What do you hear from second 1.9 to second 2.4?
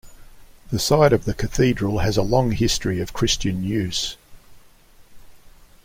has a